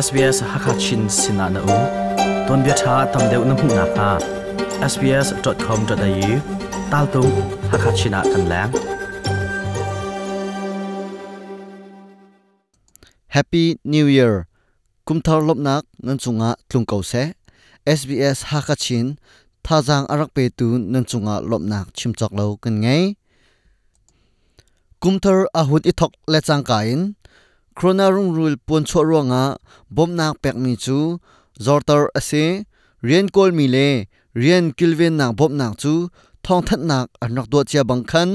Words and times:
SBS 0.00 0.40
Hakachin 0.40 1.02
Sinana 1.12 1.60
U. 1.60 1.78
Ton 2.48 2.58
bia 2.64 2.74
tha 2.82 2.94
tam 3.12 3.22
deuh 3.30 3.44
na 3.48 3.54
hmu 3.60 3.68
kha 3.96 4.10
sbs.com.au 4.92 6.32
tal 6.92 7.06
tu 7.12 7.22
Hakachina 7.72 8.20
kan 8.32 8.42
lang. 8.52 8.72
Happy 13.36 13.64
New 13.84 14.06
Year. 14.16 14.48
Kum 15.06 15.18
thar 15.26 15.40
lop 15.48 15.58
nak 15.66 15.84
nan 16.06 16.16
chunga 16.22 16.50
tlung 16.68 16.86
ko 16.90 17.02
se. 17.10 17.22
SBS 17.98 18.38
Hakachin 18.50 19.06
thajang 19.66 20.04
arak 20.12 20.30
pe 20.36 20.44
tu 20.58 20.66
nan 20.92 21.04
chunga 21.10 21.34
lop 21.50 21.62
nak 21.72 21.86
chim 21.98 22.12
chok 22.18 22.32
lo 22.38 22.46
kan 22.62 22.74
ngai 22.82 23.02
kum 25.02 25.14
thar 25.24 25.38
ahut 25.60 25.82
i 25.90 25.92
thok 26.00 26.12
le 26.32 26.38
chang 26.48 26.64
kain 26.70 27.00
krona 27.80 28.06
rung 28.14 28.30
rul 28.36 28.54
pon 28.66 28.84
cho 28.84 29.00
ronga 29.10 29.56
bom 29.96 30.10
nak 30.18 30.34
pek 30.42 30.56
mi 30.62 30.72
chu 30.84 30.98
zortar 31.64 32.02
ase, 32.18 32.44
rian 33.06 33.26
kol 33.34 33.50
mi 33.58 33.66
le, 33.74 33.88
rian 34.40 34.64
kilven 34.78 35.14
nak 35.20 35.32
bom 35.38 35.52
nak 35.60 35.72
chu, 35.82 35.92
thong 36.44 36.62
that 36.66 36.80
nak 36.90 37.06
anak 37.24 37.46
do 37.52 37.64
chia 37.70 37.82
bang 37.90 38.04
khan 38.10 38.28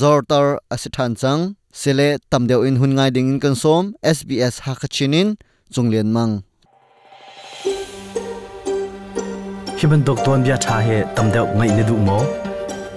zortar 0.00 0.46
ase 0.74 0.88
than 0.94 1.12
chang, 1.20 1.42
sele 1.80 2.08
tamdeu 2.30 2.60
in 2.68 2.76
hun 2.80 2.92
ngai 2.96 3.10
ding 3.14 3.28
in 3.32 3.40
kan 3.40 3.54
som 3.62 3.82
SBS 4.16 4.54
hakachinin 4.64 5.28
chunglen 5.72 6.08
mang. 6.16 6.32
Hiban 9.78 10.00
dok 10.06 10.18
ton 10.24 10.40
bia 10.44 10.56
tha 10.64 10.76
he 10.86 10.98
tam 11.16 11.26
deuh 11.34 11.48
ngai 11.56 11.70
ne 11.76 11.82
du 11.88 11.96
mo, 12.06 12.18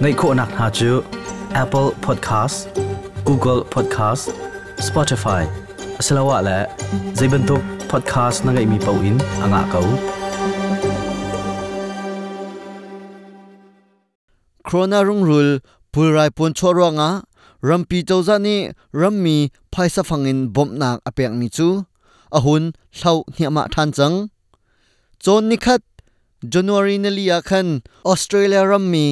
ngai 0.00 0.14
kho 0.20 0.28
nak 0.38 0.50
ha 0.58 0.66
chu, 0.78 0.90
Apple 1.62 1.88
Podcast, 2.04 2.56
Google 3.28 3.60
Podcast, 3.74 4.24
Spotify. 4.88 5.65
Asalawa 6.00 6.42
la 6.44 6.56
zaibantuk 7.16 7.62
podcast 7.88 8.44
na 8.44 8.52
ngai 8.52 8.66
mi 8.68 8.78
pau 8.86 8.96
in 9.08 9.16
anga 9.44 9.62
kau 9.72 9.88
krona 14.66 15.00
rung 15.08 15.24
rul 15.28 15.48
pulrai 15.92 16.28
pon 16.36 16.52
choronga 16.58 17.08
rampi 17.68 17.98
chawza 18.08 18.36
ni 18.46 18.56
rammi 19.00 19.36
phaisa 19.72 20.02
phangin 20.08 20.40
bomnak 20.54 20.96
apek 21.08 21.32
mi 21.38 21.48
chu 21.56 21.68
ahun 22.36 22.64
hlau 22.98 23.18
hniama 23.34 23.62
than 23.74 23.88
chang 23.96 24.16
chon 25.22 25.42
ni 25.48 25.56
khat 25.64 25.82
january 26.52 26.96
na 27.00 27.10
liya 27.16 27.38
khan 27.48 27.68
australia 28.10 28.60
rammi 28.70 29.06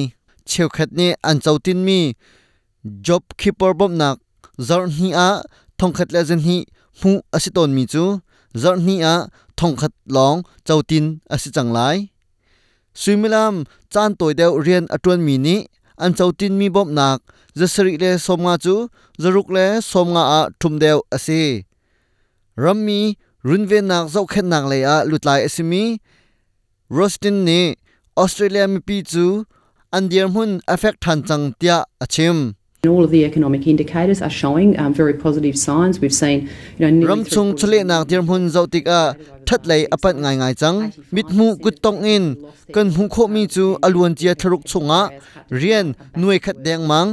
cheu 0.49 0.69
khat 0.75 0.89
ni 0.99 1.07
an 1.29 1.37
chautin 1.45 1.79
mi 1.87 1.99
job 3.05 3.23
keeper 3.39 3.73
bomnak 3.79 4.17
zar 4.67 4.83
hni 4.95 5.09
a 5.27 5.29
thongkhat 5.79 6.09
la 6.15 6.21
zen 6.29 6.41
hi 6.47 6.57
mu 7.01 7.11
asiton 7.35 7.71
mi 7.77 7.83
chu 7.93 8.03
zar 8.61 8.75
hni 8.83 8.95
a 9.13 9.15
thongkhat 9.59 9.93
long 10.15 10.37
chautin 10.67 11.05
asi 11.33 11.49
changlai 11.55 11.97
suimilam 13.01 13.55
chan 13.93 14.09
toy 14.19 14.33
deu 14.39 14.51
rian 14.65 14.85
atun 14.95 15.19
mi 15.27 15.35
ni 15.45 15.55
an 16.03 16.11
chautin 16.17 16.53
mi 16.59 16.67
bom 16.75 16.89
nak 16.97 17.19
zasari 17.59 17.93
le 18.03 18.11
somnga 18.25 18.53
chu 18.65 18.75
zaruk 19.21 19.47
le 19.55 19.65
somnga 19.91 20.23
a 20.39 20.41
thum 20.59 20.73
deu 20.83 20.99
ase 21.15 21.41
rammi 22.63 23.01
runve 23.47 23.79
nak 23.89 24.05
zau 24.13 24.25
khet 24.31 24.45
nak 24.51 24.65
le 24.71 24.77
a 24.93 24.97
lutlai 25.09 25.41
asimi 25.47 25.83
rostin 26.97 27.37
ni 27.47 27.61
australia 28.21 28.63
mi 28.73 28.79
pi 28.87 28.97
chu 29.11 29.25
andiar 29.95 30.27
mun 30.35 30.51
affect 30.73 30.99
than 31.05 31.19
chang 31.27 31.45
tia 31.59 31.77
achim 32.03 32.37
All 32.87 33.03
of 33.03 33.11
the 33.11 33.25
economic 33.25 33.67
indicators 33.67 34.21
are 34.21 34.29
showing 34.29 34.79
um, 34.79 34.93
very 34.93 35.13
positive 35.13 35.57
signs. 35.57 35.99
We've 35.99 36.13
seen, 36.13 36.49
you 36.77 36.81
know, 36.85 36.89
nearly 36.89 37.07
ram 37.07 37.23
chung 37.25 37.55
chale 37.55 37.83
nak 37.83 38.07
dir 38.07 38.21
mun 38.21 38.49
zau 38.49 38.65
tik 38.69 38.87
a 38.87 39.15
that 39.47 39.61
lei 39.69 39.81
apat 39.95 40.15
ngai 40.23 40.35
ngai 40.41 40.53
chang 40.61 40.77
mit 41.11 41.27
mu 41.37 41.47
kut 41.63 41.75
tong 41.81 42.03
in 42.15 42.25
kan 42.73 42.87
hu 42.95 43.03
kho 43.13 43.23
mi 43.35 43.43
chu 43.55 43.65
alun 43.85 44.13
chia 44.19 44.33
tharuk 44.41 44.63
chunga 44.71 45.01
rian 45.59 45.93
nuai 46.19 46.39
khat 46.45 46.57
deng 46.65 46.83
mang 46.91 47.09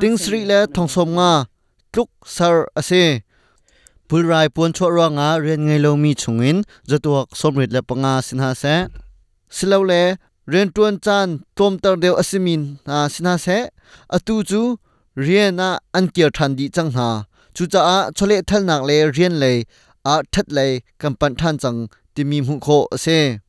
ting 0.00 0.16
sri 0.22 0.40
le 0.50 0.58
thong 0.74 0.88
som 0.94 1.08
nga 1.18 1.32
tluk 1.92 2.10
sar 2.36 2.56
ase 2.80 3.04
pulrai 4.08 4.46
pon 4.54 4.70
chho 4.76 4.86
ro 4.96 5.06
nga 5.16 5.28
rian 5.44 5.60
ngai 5.66 5.80
lo 5.84 5.90
mi 6.02 6.12
chungin 6.22 6.58
zatuak 6.90 7.28
somrit 7.40 7.70
le 7.74 7.80
panga 7.88 8.14
sinha 8.26 8.50
se 8.62 8.74
silau 9.56 9.82
le 9.90 10.02
rian 10.52 10.68
tuan 10.74 10.94
chan 11.04 11.28
tom 11.56 11.72
tar 11.82 11.96
deu 12.02 12.14
asimin 12.22 12.62
na 12.86 12.96
sinha 13.14 13.34
se 13.44 13.58
atu 14.16 14.34
chu 14.50 14.62
rian 15.16 15.54
na 15.60 15.78
an 15.94 16.08
kier 16.14 16.30
than 16.36 16.54
di 16.58 16.68
chang 16.68 16.92
ha. 16.92 17.08
Chu 17.54 17.66
cha 17.66 17.80
a 17.94 18.12
chole 18.12 18.36
thal 18.48 18.62
nak 18.62 18.82
le 18.88 18.96
rian 19.16 19.34
le 19.42 19.52
a 20.12 20.22
that 20.32 20.48
le 20.56 20.66
kam 21.00 21.14
pan 21.20 21.34
than 21.40 21.58
chang 21.62 21.88
ti 22.14 22.22
mi 22.24 22.40
mu 22.46 22.54
kho 22.66 22.78
ase 22.94 23.40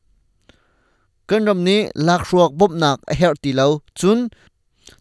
kan 1.28 1.45
ram 1.47 1.59
ni 1.67 1.78
lak 2.07 2.22
ruak 2.29 2.51
bop 2.59 2.72
nak 2.72 3.00
a 3.11 3.13
her 3.19 3.33
ti 3.44 3.51
lo 3.59 3.67
chun. 4.00 4.29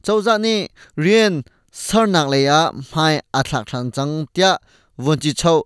Chawza 0.04 0.34
ni 0.40 0.68
rian 1.04 1.44
sar 1.70 2.06
nak 2.14 2.28
le 2.32 2.38
ya 2.50 2.60
mai 2.94 3.14
a 3.38 3.40
thlak 3.48 3.64
than 3.70 3.86
chang 3.96 4.26
tia 4.34 4.52
won 5.04 5.18
chi 5.22 5.32
chau 5.40 5.58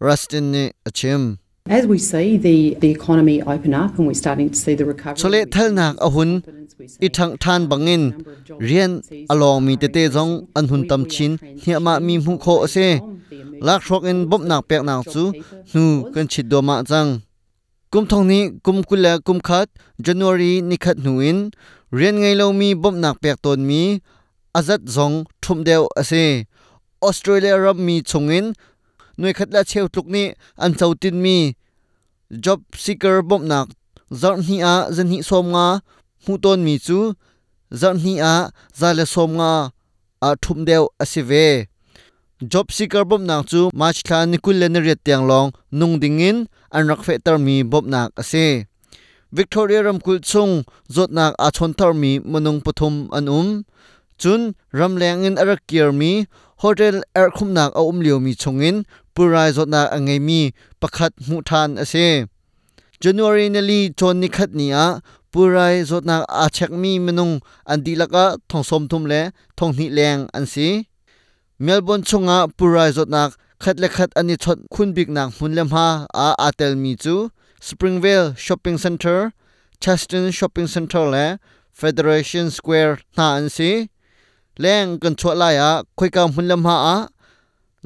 rustin 0.00 0.44
ni 0.52 0.64
achim 0.88 1.38
As 1.66 1.86
we 1.86 1.98
see 1.98 2.38
the, 2.38 2.76
the 2.80 2.90
economy 2.90 3.42
open 3.42 3.74
up 3.74 3.98
and 3.98 4.06
we're 4.06 4.14
starting 4.14 4.48
to 4.48 4.56
see 4.56 4.74
the 4.74 4.86
recovery. 4.86 5.20
chole 5.22 5.40
thal 5.54 5.70
nak 5.78 5.96
a 6.06 6.08
hun 6.14 6.30
i 7.06 7.08
thang 7.16 7.32
than 7.42 7.60
bangin 7.70 8.02
rian 8.66 8.92
along 9.32 9.58
mi 9.66 9.72
te 9.80 9.88
te 9.94 10.02
jong 10.14 10.32
an 10.58 10.64
hun 10.70 10.82
tam 10.90 11.02
chin 11.12 11.32
hiama 11.62 11.94
mi 12.06 12.14
mu 12.24 12.32
kho 12.44 12.54
ase 12.66 12.86
lak 13.66 13.80
rok 13.88 14.04
in 14.10 14.18
bop 14.30 14.42
nak 14.50 14.62
pek 14.68 14.82
nak 14.88 15.00
chu 15.12 15.24
nu 15.74 15.84
kan 16.14 16.26
chit 16.32 16.46
do 16.50 16.58
ma 16.68 16.76
chang 16.90 17.10
kum 17.92 18.04
thong 18.10 18.24
ni 18.30 18.40
kum 18.64 18.78
kula 18.88 19.12
kum 19.26 19.38
khat 19.48 19.68
january 20.06 20.52
ni 20.68 20.76
khat 20.84 20.96
nu 21.04 21.12
in 21.30 21.38
rian 21.98 22.14
ngai 22.20 22.34
lo 22.40 22.46
mi 22.60 22.68
bop 22.82 22.94
nak 23.02 23.16
pek 23.22 23.36
ton 23.44 23.60
mi 23.68 23.82
azat 24.58 24.80
zong 24.94 25.16
thum 25.42 25.58
deu 25.68 25.84
ase 26.00 26.24
australia 27.06 27.54
ram 27.64 27.78
mi 27.86 27.96
chungin 28.10 28.46
noi 29.18 29.32
khat 29.38 29.48
la 29.54 29.62
cheu 29.70 29.86
tuk 29.94 30.06
ni 30.14 30.24
an 30.64 30.72
chautin 30.78 31.16
mi 31.24 31.36
job 32.44 32.60
seeker 32.82 33.16
bop 33.30 33.42
nak 33.50 33.66
zar 34.20 34.36
hi 34.46 34.56
a 34.72 34.74
zan 34.96 35.08
hi 35.12 35.18
som 35.28 35.46
nga 35.54 35.66
mu 36.26 36.34
ton 36.42 36.58
mi 36.66 36.74
chu 36.86 36.98
zar 37.80 37.94
hi 38.02 38.12
a 38.32 38.34
za 38.78 38.88
le 38.98 39.04
som 39.12 39.30
nga 39.38 39.52
a 40.26 40.28
thum 40.42 40.58
deu 40.68 40.84
asive 41.02 41.46
job 42.50 42.66
seeker 42.76 43.04
bop 43.10 43.22
nak 43.28 43.42
chu 43.50 43.60
march 43.80 44.00
thla 44.06 44.18
ni 44.30 44.36
kul 44.44 44.56
le 44.60 44.66
ni 44.68 44.78
riat 44.86 45.00
tiang 45.06 45.24
long 45.30 45.48
nung 45.78 45.94
dingin 46.02 46.36
an 46.76 46.82
rak 46.90 47.00
fe 47.06 47.14
tar 47.24 47.38
mi 47.46 47.56
bop 47.72 47.84
nak 47.92 48.08
ase 48.20 48.46
victoria 49.36 49.80
ramkul 49.86 50.18
chung 50.30 50.54
zot 50.94 51.10
nak 51.18 51.32
a 51.46 51.48
chon 51.56 51.72
tar 51.78 51.92
mi 52.02 52.12
manung 52.30 52.60
pathum 52.64 52.94
an 53.18 53.28
um. 53.38 53.50
Chun 54.18 54.54
ramleng 54.74 55.22
in 55.24 55.38
arak 55.38 55.62
kier 55.68 55.94
mi, 55.94 56.26
hotel 56.58 57.02
er 57.14 57.30
khum 57.30 57.52
nak 57.54 57.70
a 57.78 57.82
um 57.90 58.00
liu 58.00 58.18
mi 58.18 58.34
chungin 58.34 58.82
purai 59.14 59.50
zot 59.56 59.68
nak 59.68 59.92
angai 59.94 60.20
mi, 60.20 60.50
pakhat 60.80 61.12
mu 61.28 61.40
than 61.48 61.78
ase 61.78 62.26
january 63.00 63.48
na 63.48 63.60
li 63.60 63.80
chon 63.98 64.20
ni 64.20 64.28
khat 64.28 64.50
ni 64.54 64.72
a. 64.72 65.00
Purai 65.32 65.84
zot 65.84 66.04
na 66.04 66.24
a 66.42 66.48
chek 66.56 66.70
mi 66.82 66.98
menung 66.98 67.34
an 67.66 67.78
dilaka 67.84 68.24
thongsom 68.48 68.88
thum 68.90 69.04
le, 69.04 69.20
thong 69.56 69.76
ni 69.76 69.86
leng 69.90 70.28
an 70.32 70.46
si. 70.46 70.88
Melbourne 71.58 72.02
chunga 72.02 72.38
purai 72.58 72.90
zot 72.96 73.08
na 73.14 73.22
khat 73.62 73.76
le 73.82 73.88
khat 73.88 74.10
ani 74.16 74.36
chot 74.36 74.58
khun 74.72 74.94
bik 74.96 75.08
nak 75.16 75.28
mun 75.38 75.54
lem 75.54 75.68
ha 75.76 76.06
a 76.14 76.26
atel 76.46 76.72
mi 76.82 76.96
chu. 76.96 77.14
Springvale 77.60 78.36
shopping 78.36 78.78
center 78.78 79.32
chaston 79.82 80.30
shopping 80.30 80.68
center 80.74 81.04
le 81.12 81.24
federation 81.72 82.50
square 82.50 82.98
na 83.16 83.36
an 83.38 83.48
si. 83.56 83.90
Leng 84.62 84.98
kan 85.02 85.14
chot 85.20 85.36
la 85.36 85.48
ya 85.58 85.70
khoi 85.98 86.10
ka 86.14 86.26
mun 86.34 86.48
lem 86.50 86.62
ha 86.68 86.76
a. 86.94 86.98